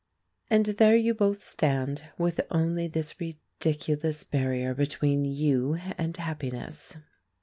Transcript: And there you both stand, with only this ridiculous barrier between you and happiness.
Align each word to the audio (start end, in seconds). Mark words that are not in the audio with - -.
And 0.49 0.65
there 0.65 0.95
you 0.95 1.13
both 1.13 1.43
stand, 1.43 2.05
with 2.17 2.41
only 2.49 2.87
this 2.87 3.19
ridiculous 3.19 4.23
barrier 4.23 4.73
between 4.73 5.25
you 5.25 5.75
and 5.95 6.17
happiness. 6.17 6.95